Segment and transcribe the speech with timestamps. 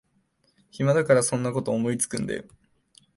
[0.71, 2.45] 暇だからそんなこと思いつくんだよ